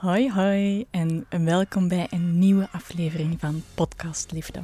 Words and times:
Hoi 0.00 0.30
hoi 0.32 0.86
en 0.90 1.26
welkom 1.30 1.88
bij 1.88 2.06
een 2.10 2.38
nieuwe 2.38 2.68
aflevering 2.72 3.40
van 3.40 3.62
Podcast 3.74 4.32
Liefde. 4.32 4.60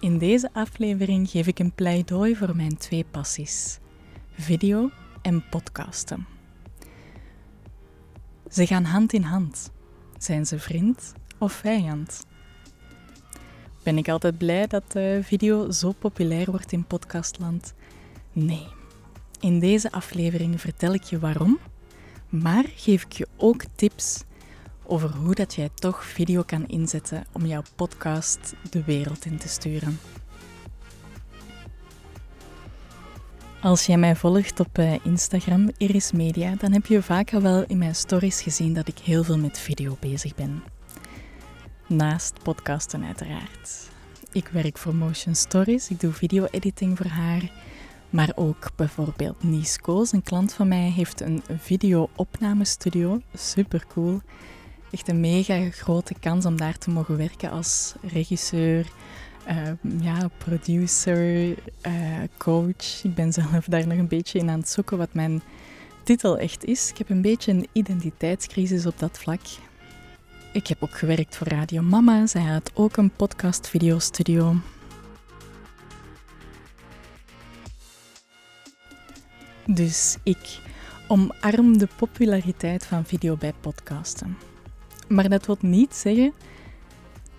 In 0.00 0.18
deze 0.18 0.50
aflevering 0.52 1.30
geef 1.30 1.46
ik 1.46 1.58
een 1.58 1.72
pleidooi 1.72 2.36
voor 2.36 2.56
mijn 2.56 2.76
twee 2.76 3.04
passies: 3.10 3.78
video 4.32 4.90
en 5.22 5.48
podcasten. 5.50 6.26
Ze 8.50 8.66
gaan 8.66 8.84
hand 8.84 9.12
in 9.12 9.22
hand. 9.22 9.70
Zijn 10.18 10.46
ze 10.46 10.58
vriend 10.58 11.12
of 11.38 11.52
vijand? 11.52 12.26
Ben 13.82 13.98
ik 13.98 14.08
altijd 14.08 14.38
blij 14.38 14.66
dat 14.66 14.96
video 15.20 15.70
zo 15.70 15.92
populair 15.92 16.50
wordt 16.50 16.72
in 16.72 16.84
podcastland? 16.84 17.74
Nee. 18.32 18.66
In 19.40 19.58
deze 19.58 19.92
aflevering 19.92 20.60
vertel 20.60 20.94
ik 20.94 21.02
je 21.02 21.18
waarom 21.18 21.58
maar 22.32 22.64
geef 22.76 23.02
ik 23.02 23.12
je 23.12 23.28
ook 23.36 23.64
tips 23.74 24.24
over 24.86 25.10
hoe 25.14 25.34
dat 25.34 25.54
jij 25.54 25.68
toch 25.74 26.04
video 26.04 26.42
kan 26.42 26.66
inzetten 26.66 27.24
om 27.32 27.46
jouw 27.46 27.62
podcast 27.76 28.54
de 28.70 28.84
wereld 28.84 29.24
in 29.24 29.38
te 29.38 29.48
sturen. 29.48 29.98
Als 33.60 33.86
jij 33.86 33.96
mij 33.96 34.16
volgt 34.16 34.60
op 34.60 34.78
eh, 34.78 35.04
Instagram, 35.04 35.70
Iris 35.76 36.12
Media, 36.12 36.54
dan 36.54 36.72
heb 36.72 36.86
je 36.86 37.02
vaak 37.02 37.34
al 37.34 37.42
wel 37.42 37.64
in 37.66 37.78
mijn 37.78 37.94
stories 37.94 38.40
gezien 38.40 38.74
dat 38.74 38.88
ik 38.88 38.98
heel 38.98 39.24
veel 39.24 39.38
met 39.38 39.58
video 39.58 39.96
bezig 40.00 40.34
ben. 40.34 40.62
Naast 41.86 42.42
podcasten 42.42 43.04
uiteraard. 43.04 43.90
Ik 44.32 44.48
werk 44.48 44.78
voor 44.78 44.94
Motion 44.94 45.34
Stories, 45.34 45.88
ik 45.88 46.00
doe 46.00 46.12
video-editing 46.12 46.96
voor 46.96 47.06
haar 47.06 47.50
maar 48.12 48.32
ook 48.34 48.70
bijvoorbeeld 48.76 49.42
Nies 49.42 49.78
Koos, 49.78 50.12
een 50.12 50.22
klant 50.22 50.52
van 50.52 50.68
mij, 50.68 50.90
heeft 50.90 51.20
een 51.20 51.42
video-opnamestudio. 51.58 53.20
Super 53.34 53.84
cool. 53.88 54.20
Echt 54.90 55.08
een 55.08 55.20
mega 55.20 55.70
grote 55.70 56.14
kans 56.20 56.46
om 56.46 56.56
daar 56.56 56.78
te 56.78 56.90
mogen 56.90 57.16
werken 57.16 57.50
als 57.50 57.94
regisseur, 58.02 58.86
uh, 59.48 60.02
ja, 60.02 60.30
producer, 60.38 61.48
uh, 61.48 61.54
coach. 62.38 63.02
Ik 63.02 63.14
ben 63.14 63.32
zelf 63.32 63.64
daar 63.64 63.86
nog 63.86 63.98
een 63.98 64.08
beetje 64.08 64.38
in 64.38 64.50
aan 64.50 64.58
het 64.58 64.68
zoeken 64.68 64.98
wat 64.98 65.14
mijn 65.14 65.42
titel 66.04 66.38
echt 66.38 66.64
is. 66.64 66.90
Ik 66.90 66.98
heb 66.98 67.10
een 67.10 67.22
beetje 67.22 67.52
een 67.52 67.66
identiteitscrisis 67.72 68.86
op 68.86 68.98
dat 68.98 69.18
vlak. 69.18 69.40
Ik 70.52 70.66
heb 70.66 70.82
ook 70.82 70.98
gewerkt 70.98 71.36
voor 71.36 71.48
Radio 71.48 71.82
Mama. 71.82 72.26
Zij 72.26 72.42
had 72.42 72.70
ook 72.74 72.96
een 72.96 73.10
podcast-videostudio. 73.10 74.56
Dus 79.74 80.16
ik 80.22 80.60
omarm 81.08 81.78
de 81.78 81.88
populariteit 81.96 82.86
van 82.86 83.04
video 83.04 83.36
bij 83.36 83.52
podcasten. 83.60 84.36
Maar 85.08 85.28
dat 85.28 85.46
wil 85.46 85.56
niet 85.60 85.94
zeggen 85.94 86.32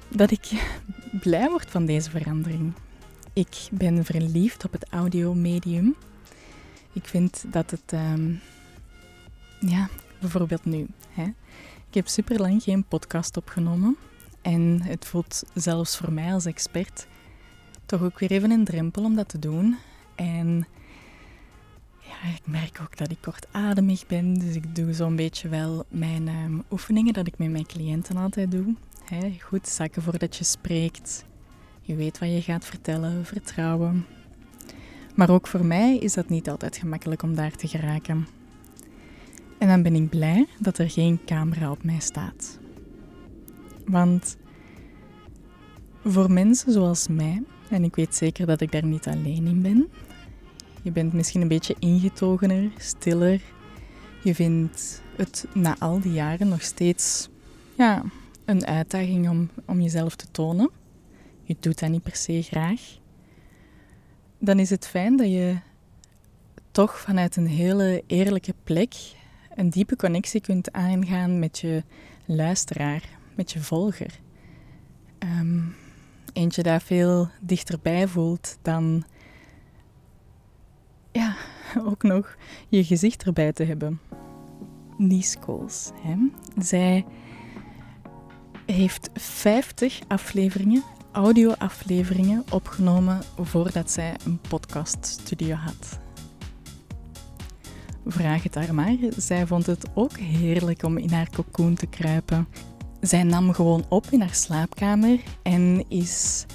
dat 0.07 0.31
ik 0.31 0.49
blij 1.23 1.49
word 1.49 1.71
van 1.71 1.85
deze 1.85 2.09
verandering. 2.09 2.73
Ik 3.33 3.67
ben 3.71 4.05
verliefd 4.05 4.65
op 4.65 4.71
het 4.71 4.85
audiomedium. 4.89 5.95
Ik 6.93 7.05
vind 7.05 7.45
dat 7.47 7.71
het, 7.71 7.93
um, 7.93 8.39
ja, 9.59 9.89
bijvoorbeeld 10.19 10.65
nu. 10.65 10.87
Hè. 11.09 11.23
Ik 11.87 11.93
heb 11.93 12.07
super 12.07 12.39
lang 12.39 12.63
geen 12.63 12.83
podcast 12.83 13.37
opgenomen. 13.37 13.97
En 14.41 14.81
het 14.81 15.05
voelt 15.05 15.43
zelfs 15.53 15.97
voor 15.97 16.11
mij 16.11 16.33
als 16.33 16.45
expert 16.45 17.07
toch 17.85 18.01
ook 18.01 18.19
weer 18.19 18.31
even 18.31 18.51
een 18.51 18.65
drempel 18.65 19.03
om 19.03 19.15
dat 19.15 19.29
te 19.29 19.39
doen. 19.39 19.77
En 20.15 20.67
ik 22.35 22.47
merk 22.47 22.79
ook 22.81 22.97
dat 22.97 23.11
ik 23.11 23.17
kortademig 23.21 24.07
ben, 24.07 24.33
dus 24.33 24.55
ik 24.55 24.75
doe 24.75 24.93
zo'n 24.93 25.15
beetje 25.15 25.49
wel 25.49 25.85
mijn 25.87 26.27
ehm, 26.27 26.59
oefeningen 26.71 27.13
dat 27.13 27.27
ik 27.27 27.37
met 27.37 27.51
mijn 27.51 27.65
cliënten 27.65 28.17
altijd 28.17 28.51
doe. 28.51 28.75
goed 29.39 29.67
zakken 29.67 30.01
voordat 30.01 30.35
je 30.35 30.43
spreekt. 30.43 31.25
Je 31.81 31.95
weet 31.95 32.19
wat 32.19 32.29
je 32.29 32.41
gaat 32.41 32.65
vertellen, 32.65 33.25
vertrouwen. 33.25 34.05
Maar 35.15 35.29
ook 35.29 35.47
voor 35.47 35.65
mij 35.65 35.97
is 35.97 36.13
dat 36.13 36.29
niet 36.29 36.49
altijd 36.49 36.77
gemakkelijk 36.77 37.23
om 37.23 37.35
daar 37.35 37.51
te 37.51 37.67
geraken. 37.67 38.27
En 39.57 39.67
dan 39.67 39.81
ben 39.83 39.95
ik 39.95 40.09
blij 40.09 40.47
dat 40.59 40.77
er 40.77 40.89
geen 40.89 41.19
camera 41.25 41.71
op 41.71 41.83
mij 41.83 41.99
staat. 41.99 42.59
Want 43.85 44.37
voor 46.03 46.31
mensen 46.31 46.71
zoals 46.71 47.07
mij, 47.07 47.43
en 47.69 47.83
ik 47.83 47.95
weet 47.95 48.15
zeker 48.15 48.45
dat 48.45 48.61
ik 48.61 48.71
daar 48.71 48.85
niet 48.85 49.07
alleen 49.07 49.47
in 49.47 49.61
ben, 49.61 49.87
je 50.83 50.91
bent 50.91 51.13
misschien 51.13 51.41
een 51.41 51.47
beetje 51.47 51.75
ingetogener, 51.79 52.71
stiller. 52.77 53.41
Je 54.23 54.35
vindt 54.35 55.01
het 55.15 55.45
na 55.53 55.75
al 55.79 55.99
die 55.99 56.11
jaren 56.11 56.47
nog 56.47 56.61
steeds 56.61 57.29
ja, 57.77 58.03
een 58.45 58.65
uitdaging 58.65 59.29
om, 59.29 59.49
om 59.65 59.81
jezelf 59.81 60.15
te 60.15 60.25
tonen. 60.31 60.69
Je 61.43 61.55
doet 61.59 61.79
dat 61.79 61.89
niet 61.89 62.03
per 62.03 62.15
se 62.15 62.41
graag. 62.41 62.81
Dan 64.37 64.59
is 64.59 64.69
het 64.69 64.87
fijn 64.87 65.17
dat 65.17 65.27
je 65.27 65.55
toch 66.71 66.99
vanuit 66.99 67.35
een 67.35 67.47
hele 67.47 68.03
eerlijke 68.07 68.53
plek 68.63 68.93
een 69.55 69.69
diepe 69.69 69.95
connectie 69.95 70.41
kunt 70.41 70.71
aangaan 70.71 71.39
met 71.39 71.59
je 71.59 71.83
luisteraar, 72.25 73.03
met 73.35 73.51
je 73.51 73.59
volger. 73.59 74.19
Ehm, 75.17 75.59
eentje 76.33 76.63
dat 76.63 76.83
veel 76.83 77.29
dichterbij 77.41 78.07
voelt 78.07 78.57
dan 78.61 79.03
ja, 81.13 81.35
ook 81.89 82.03
nog 82.03 82.35
je 82.69 82.83
gezicht 82.83 83.23
erbij 83.23 83.53
te 83.53 83.63
hebben. 83.63 83.99
Nies 84.97 85.39
Kools. 85.39 85.91
Hè? 86.01 86.15
Zij 86.57 87.05
heeft 88.65 89.09
50 89.13 89.99
afleveringen, 90.07 90.83
audio-afleveringen 91.11 92.43
opgenomen 92.51 93.21
voordat 93.41 93.91
zij 93.91 94.15
een 94.25 94.39
podcaststudio 94.49 95.55
had. 95.55 95.99
Vraag 98.05 98.43
het 98.43 98.55
haar 98.55 98.73
maar. 98.73 98.95
Zij 99.17 99.47
vond 99.47 99.65
het 99.65 99.85
ook 99.93 100.17
heerlijk 100.17 100.83
om 100.83 100.97
in 100.97 101.11
haar 101.11 101.29
cocoon 101.29 101.73
te 101.73 101.87
kruipen. 101.87 102.47
Zij 103.01 103.23
nam 103.23 103.53
gewoon 103.53 103.85
op 103.89 104.05
in 104.09 104.19
haar 104.19 104.35
slaapkamer 104.35 105.19
en 105.43 105.85
is 105.87 106.45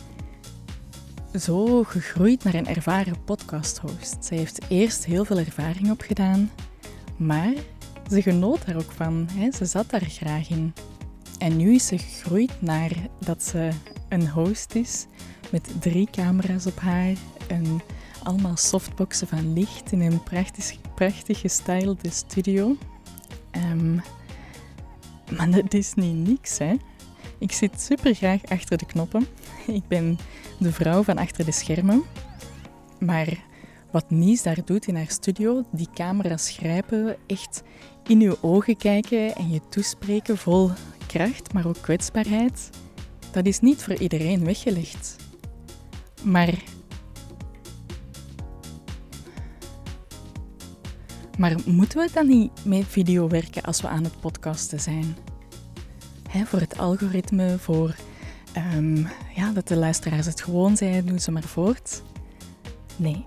zo 1.35 1.83
gegroeid 1.85 2.45
naar 2.45 2.55
een 2.55 2.67
ervaren 2.67 3.25
podcasthost. 3.25 4.17
Zij 4.21 4.37
heeft 4.37 4.61
eerst 4.69 5.05
heel 5.05 5.25
veel 5.25 5.39
ervaring 5.39 5.91
opgedaan, 5.91 6.51
maar 7.17 7.53
ze 8.11 8.23
genoot 8.23 8.67
daar 8.67 8.77
ook 8.77 8.93
van. 8.93 9.29
Hè? 9.33 9.53
Ze 9.53 9.65
zat 9.65 9.91
daar 9.91 10.05
graag 10.05 10.51
in. 10.51 10.73
En 11.39 11.57
nu 11.57 11.75
is 11.75 11.87
ze 11.87 11.99
gegroeid 11.99 12.53
naar 12.59 12.93
dat 13.19 13.43
ze 13.43 13.71
een 14.09 14.29
host 14.29 14.75
is 14.75 15.07
met 15.51 15.71
drie 15.81 16.09
camera's 16.11 16.67
op 16.67 16.81
haar 16.81 17.15
en 17.49 17.81
allemaal 18.23 18.57
softboxen 18.57 19.29
van 19.29 19.53
licht 19.53 19.93
in 19.93 20.01
een 20.01 20.23
prachtig, 20.23 20.77
prachtig 20.95 21.41
gestylede 21.41 22.11
studio. 22.11 22.77
Um, 23.73 24.03
maar 25.37 25.51
dat 25.51 25.75
is 25.75 25.95
niet 25.95 26.29
niks, 26.29 26.59
hè? 26.59 26.75
Ik 27.39 27.53
zit 27.53 27.81
super 27.81 28.15
graag 28.15 28.45
achter 28.45 28.79
de 28.79 28.87
knoppen. 28.87 29.27
Ik 29.67 29.89
ben 29.89 30.19
de 30.59 30.73
vrouw 30.73 31.03
van 31.03 31.19
achter 31.19 31.45
de 31.45 31.53
schermen. 31.53 32.03
Maar 32.99 33.47
wat 33.91 34.11
Nies 34.11 34.43
daar 34.43 34.65
doet 34.65 34.87
in 34.87 34.97
haar 34.97 35.11
studio, 35.11 35.65
die 35.73 35.89
camera's 35.95 36.51
grijpen, 36.51 37.17
echt 37.27 37.63
in 38.07 38.21
uw 38.21 38.37
ogen 38.41 38.77
kijken 38.77 39.35
en 39.35 39.51
je 39.51 39.61
toespreken 39.69 40.39
vol 40.39 40.71
kracht, 41.07 41.53
maar 41.53 41.67
ook 41.67 41.81
kwetsbaarheid, 41.81 42.71
dat 43.31 43.47
is 43.47 43.61
niet 43.61 43.83
voor 43.83 43.95
iedereen 43.95 44.45
weggelegd. 44.45 45.17
Maar. 46.23 46.63
Maar 51.39 51.55
moeten 51.67 51.99
we 51.99 52.11
dan 52.13 52.27
niet 52.27 52.51
met 52.65 52.85
video 52.87 53.29
werken 53.29 53.63
als 53.63 53.81
we 53.81 53.89
aan 53.89 54.05
het 54.05 54.21
podcasten 54.21 54.81
zijn? 54.81 55.28
Voor 56.29 56.61
het 56.61 56.79
algoritme, 56.79 57.59
voor 57.59 57.95
um, 58.75 59.09
ja, 59.35 59.53
dat 59.53 59.69
de 59.69 59.77
luisteraars 59.77 60.27
het 60.27 60.43
gewoon 60.43 60.77
zijn, 60.77 61.07
doen 61.07 61.19
ze 61.19 61.31
maar 61.31 61.43
voort. 61.43 62.03
Nee, 62.97 63.25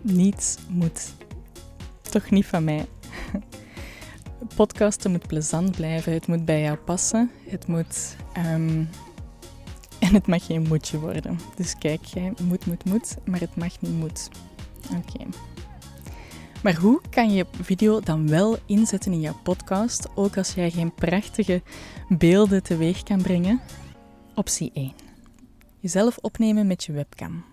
niets 0.00 0.56
moet. 0.68 1.12
Toch 2.00 2.30
niet 2.30 2.46
van 2.46 2.64
mij. 2.64 2.86
Podcasten 4.56 5.10
moet 5.10 5.26
plezant 5.26 5.76
blijven, 5.76 6.12
het 6.12 6.26
moet 6.26 6.44
bij 6.44 6.60
jou 6.60 6.76
passen, 6.76 7.30
het 7.48 7.66
moet. 7.66 8.16
Um, 8.36 8.88
en 9.98 10.14
het 10.14 10.26
mag 10.26 10.46
geen 10.46 10.66
moedje 10.68 10.98
worden. 10.98 11.38
Dus 11.56 11.74
kijk, 11.78 12.04
jij 12.04 12.32
moet, 12.42 12.66
moet, 12.66 12.84
moet, 12.84 13.16
maar 13.24 13.40
het 13.40 13.56
mag 13.56 13.80
niet 13.80 13.98
moet. 13.98 14.28
Oké. 14.96 15.24
Maar 16.62 16.76
hoe 16.76 17.00
kan 17.10 17.32
je 17.32 17.46
video 17.62 18.00
dan 18.00 18.28
wel 18.28 18.56
inzetten 18.66 19.12
in 19.12 19.20
jouw 19.20 19.38
podcast, 19.42 20.08
ook 20.14 20.36
als 20.36 20.54
jij 20.54 20.70
geen 20.70 20.94
prachtige 20.94 21.62
beelden 22.08 22.62
teweeg 22.62 23.02
kan 23.02 23.22
brengen? 23.22 23.60
Optie 24.34 24.70
1. 24.74 24.92
Jezelf 25.80 26.18
opnemen 26.18 26.66
met 26.66 26.84
je 26.84 26.92
webcam. 26.92 27.44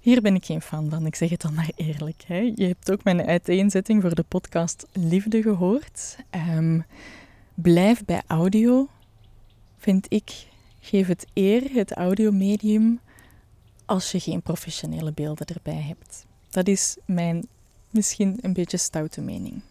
Hier 0.00 0.20
ben 0.20 0.34
ik 0.34 0.44
geen 0.44 0.62
fan 0.62 0.90
van, 0.90 1.06
ik 1.06 1.14
zeg 1.14 1.30
het 1.30 1.40
dan 1.40 1.54
maar 1.54 1.70
eerlijk. 1.76 2.22
Hè. 2.26 2.52
Je 2.54 2.66
hebt 2.66 2.92
ook 2.92 3.04
mijn 3.04 3.26
uiteenzetting 3.26 4.02
voor 4.02 4.14
de 4.14 4.24
podcast 4.28 4.86
Liefde 4.92 5.42
gehoord. 5.42 6.16
Um, 6.30 6.84
Blijf 7.54 8.04
bij 8.04 8.22
audio, 8.26 8.88
vind 9.76 10.06
ik. 10.08 10.46
Geef 10.80 11.06
het 11.06 11.26
eer, 11.34 11.70
het 11.72 11.92
audiomedium, 11.92 13.00
als 13.84 14.12
je 14.12 14.20
geen 14.20 14.42
professionele 14.42 15.12
beelden 15.12 15.46
erbij 15.46 15.82
hebt. 15.82 16.26
Dat 16.50 16.68
is 16.68 16.96
mijn 17.06 17.46
misschien 17.92 18.38
een 18.40 18.52
beetje 18.52 18.76
stoute 18.76 19.20
mening. 19.20 19.62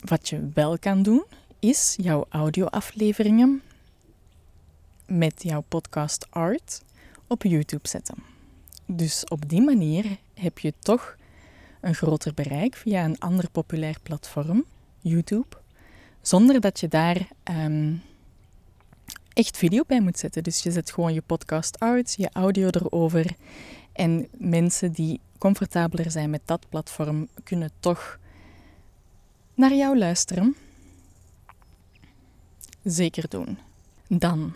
Wat 0.00 0.28
je 0.28 0.50
wel 0.54 0.78
kan 0.78 1.02
doen, 1.02 1.24
is 1.58 1.94
jouw 2.00 2.26
audioafleveringen 2.28 3.62
met 5.06 5.42
jouw 5.42 5.64
podcast 5.68 6.26
art 6.30 6.82
op 7.26 7.42
YouTube 7.42 7.88
zetten. 7.88 8.16
Dus 8.86 9.24
op 9.24 9.48
die 9.48 9.62
manier 9.62 10.04
heb 10.34 10.58
je 10.58 10.74
toch 10.78 11.16
een 11.80 11.94
groter 11.94 12.34
bereik 12.34 12.76
via 12.76 13.04
een 13.04 13.18
ander 13.18 13.50
populair 13.50 13.96
platform, 14.02 14.64
YouTube, 15.00 15.56
zonder 16.20 16.60
dat 16.60 16.80
je 16.80 16.88
daar 16.88 17.28
um, 17.44 18.02
echt 19.32 19.56
video 19.56 19.82
bij 19.86 20.00
moet 20.00 20.18
zetten. 20.18 20.42
Dus 20.42 20.62
je 20.62 20.70
zet 20.70 20.92
gewoon 20.92 21.14
je 21.14 21.22
podcast 21.22 21.80
uit, 21.80 22.14
je 22.16 22.30
audio 22.32 22.68
erover 22.70 23.36
en 23.92 24.28
mensen 24.30 24.92
die 24.92 25.20
comfortabeler 25.38 26.10
zijn 26.10 26.30
met 26.30 26.40
dat 26.44 26.68
platform 26.68 27.28
kunnen 27.44 27.70
toch 27.80 28.18
naar 29.54 29.74
jou 29.74 29.98
luisteren. 29.98 30.56
Zeker 32.82 33.28
doen. 33.28 33.58
Dan 34.08 34.52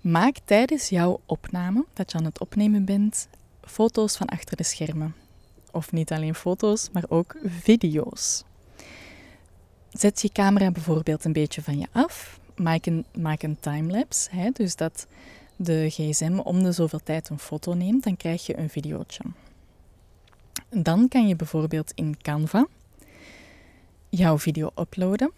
maak 0.00 0.36
tijdens 0.44 0.88
jouw 0.88 1.20
opname, 1.26 1.84
dat 1.92 2.12
je 2.12 2.18
aan 2.18 2.24
het 2.24 2.40
opnemen 2.40 2.84
bent, 2.84 3.28
foto's 3.60 4.16
van 4.16 4.26
achter 4.26 4.56
de 4.56 4.62
schermen. 4.62 5.14
Of 5.70 5.92
niet 5.92 6.12
alleen 6.12 6.34
foto's, 6.34 6.90
maar 6.92 7.04
ook 7.08 7.36
video's. 7.44 8.44
Zet 9.90 10.22
je 10.22 10.28
camera 10.32 10.70
bijvoorbeeld 10.70 11.24
een 11.24 11.32
beetje 11.32 11.62
van 11.62 11.78
je 11.78 11.86
af. 11.92 12.40
Maak 12.56 12.86
een, 12.86 13.04
maak 13.14 13.42
een 13.42 13.60
timelapse, 13.60 14.50
dus 14.52 14.76
dat 14.76 15.06
de 15.58 15.86
gsm 15.90 16.38
om 16.38 16.62
de 16.62 16.72
zoveel 16.72 17.00
tijd 17.02 17.28
een 17.28 17.38
foto 17.38 17.74
neemt, 17.74 18.04
dan 18.04 18.16
krijg 18.16 18.46
je 18.46 18.58
een 18.58 18.70
videootje. 18.70 19.22
Dan 20.68 21.08
kan 21.08 21.28
je 21.28 21.36
bijvoorbeeld 21.36 21.92
in 21.94 22.16
Canva 22.22 22.66
jouw 24.08 24.38
video 24.38 24.70
uploaden, 24.78 25.32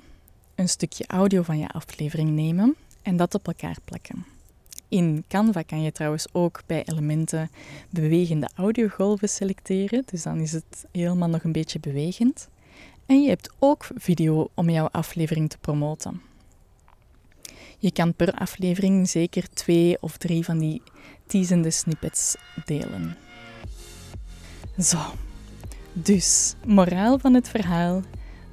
een 0.55 0.69
stukje 0.69 1.05
audio 1.07 1.43
van 1.43 1.59
je 1.59 1.69
aflevering 1.69 2.31
nemen 2.31 2.77
en 3.03 3.17
dat 3.17 3.35
op 3.35 3.47
elkaar 3.47 3.77
plakken. 3.85 4.25
In 4.89 5.25
Canva 5.29 5.63
kan 5.63 5.83
je 5.83 5.93
trouwens 5.93 6.27
ook 6.33 6.61
bij 6.67 6.85
elementen 6.85 7.51
bewegende 7.91 8.49
audiogolven 8.55 9.29
selecteren, 9.29 10.03
dus 10.07 10.23
dan 10.23 10.39
is 10.39 10.53
het 10.53 10.87
helemaal 10.93 11.29
nog 11.29 11.45
een 11.45 11.53
beetje 11.53 11.81
bewegend. 11.81 12.49
En 13.07 13.23
je 13.23 13.29
hebt 13.29 13.51
ook 13.59 13.89
video 13.95 14.51
om 14.55 14.71
jouw 14.71 14.89
aflevering 14.91 15.51
te 15.51 15.59
promoten. 15.59 16.21
Je 17.83 17.93
kan 17.93 18.15
per 18.15 18.33
aflevering 18.33 19.09
zeker 19.09 19.49
twee 19.49 19.97
of 20.01 20.17
drie 20.17 20.45
van 20.45 20.59
die 20.59 20.83
teasende 21.27 21.71
snippets 21.71 22.37
delen. 22.65 23.17
Zo, 24.79 24.99
dus 25.93 26.55
moraal 26.67 27.19
van 27.19 27.35
het 27.35 27.49
verhaal: 27.49 28.03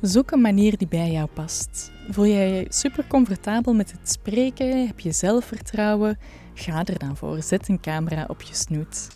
zoek 0.02 0.32
een 0.32 0.42
manier 0.42 0.78
die 0.78 0.88
bij 0.88 1.12
jou 1.12 1.28
past. 1.34 1.92
Voel 2.10 2.28
jij 2.28 2.52
je 2.52 2.66
super 2.70 3.08
comfortabel 3.08 3.74
met 3.74 3.92
het 3.92 4.10
spreken? 4.10 4.88
Heb 4.88 5.00
je 5.00 5.12
zelfvertrouwen? 5.12 6.18
Ga 6.54 6.86
er 6.86 7.00
dan 7.00 7.18
voor. 7.18 7.42
Zet 7.42 7.68
een 7.68 7.80
camera 7.80 8.26
op 8.28 8.42
je 8.42 8.56
snoet. 8.56 9.08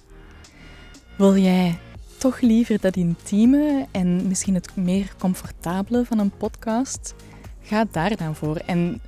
Wil 1.17 1.37
jij 1.37 1.79
toch 2.17 2.41
liever 2.41 2.79
dat 2.79 2.95
intieme 2.95 3.87
en 3.91 4.27
misschien 4.27 4.55
het 4.55 4.75
meer 4.75 5.13
comfortabele 5.19 6.05
van 6.05 6.19
een 6.19 6.37
podcast? 6.37 7.15
Ga 7.61 7.85
daar 7.91 8.15
dan 8.15 8.35
voor. 8.35 8.55
En 8.55 9.01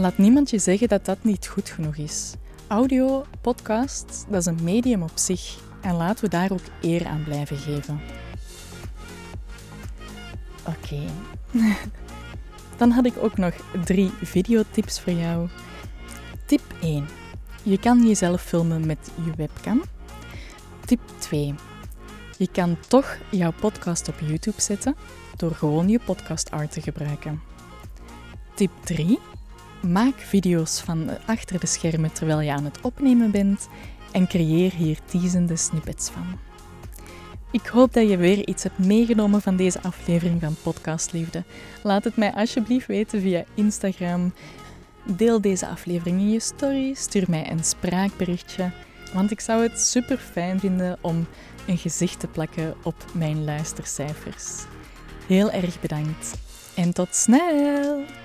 laat 0.00 0.18
niemand 0.18 0.50
je 0.50 0.58
zeggen 0.58 0.88
dat 0.88 1.04
dat 1.04 1.24
niet 1.24 1.46
goed 1.46 1.68
genoeg 1.68 1.96
is. 1.96 2.34
Audio, 2.66 3.24
podcast, 3.40 4.26
dat 4.28 4.40
is 4.40 4.46
een 4.46 4.62
medium 4.62 5.02
op 5.02 5.10
zich. 5.14 5.58
En 5.80 5.94
laten 5.94 6.24
we 6.24 6.30
daar 6.30 6.52
ook 6.52 6.60
eer 6.80 7.06
aan 7.06 7.24
blijven 7.24 7.56
geven. 7.56 8.00
Oké. 10.66 11.02
Dan 12.76 12.90
had 12.90 13.06
ik 13.06 13.14
ook 13.20 13.36
nog 13.36 13.54
drie 13.84 14.10
videotips 14.22 15.00
voor 15.00 15.12
jou. 15.12 15.48
Tip 16.46 16.62
1. 16.80 17.06
Je 17.62 17.78
kan 17.78 18.06
jezelf 18.06 18.42
filmen 18.42 18.86
met 18.86 19.10
je 19.24 19.32
webcam. 19.36 19.82
Tip 20.84 21.00
2. 21.18 21.54
Je 22.38 22.48
kan 22.52 22.76
toch 22.88 23.16
jouw 23.30 23.52
podcast 23.60 24.08
op 24.08 24.20
YouTube 24.20 24.60
zetten 24.60 24.94
door 25.36 25.54
gewoon 25.54 25.88
je 25.88 26.00
podcast 26.04 26.50
art 26.50 26.72
te 26.72 26.80
gebruiken. 26.80 27.42
Tip 28.54 28.70
3. 28.84 29.18
Maak 29.80 30.18
video's 30.18 30.80
van 30.80 31.10
achter 31.26 31.60
de 31.60 31.66
schermen 31.66 32.12
terwijl 32.12 32.40
je 32.40 32.52
aan 32.52 32.64
het 32.64 32.80
opnemen 32.80 33.30
bent 33.30 33.68
en 34.12 34.26
creëer 34.26 34.72
hier 34.72 34.98
teasende 35.04 35.56
snippets 35.56 36.10
van. 36.10 36.38
Ik 37.52 37.66
hoop 37.66 37.92
dat 37.92 38.08
je 38.08 38.16
weer 38.16 38.48
iets 38.48 38.62
hebt 38.62 38.78
meegenomen 38.78 39.42
van 39.42 39.56
deze 39.56 39.82
aflevering 39.82 40.40
van 40.40 40.56
Podcast 40.62 41.12
Liefde. 41.12 41.44
Laat 41.82 42.04
het 42.04 42.16
mij 42.16 42.32
alsjeblieft 42.32 42.86
weten 42.86 43.20
via 43.20 43.44
Instagram. 43.54 44.32
Deel 45.16 45.40
deze 45.40 45.66
aflevering 45.66 46.20
in 46.20 46.30
je 46.30 46.40
story. 46.40 46.94
Stuur 46.94 47.24
mij 47.28 47.50
een 47.50 47.64
spraakberichtje. 47.64 48.70
Want 49.12 49.30
ik 49.30 49.40
zou 49.40 49.62
het 49.62 49.80
super 49.80 50.18
fijn 50.18 50.60
vinden 50.60 50.98
om 51.00 51.26
een 51.66 51.78
gezicht 51.78 52.20
te 52.20 52.26
plakken 52.26 52.74
op 52.82 53.04
mijn 53.14 53.44
luistercijfers. 53.44 54.64
Heel 55.26 55.50
erg 55.50 55.80
bedankt 55.80 56.38
en 56.74 56.92
tot 56.92 57.14
snel! 57.14 58.19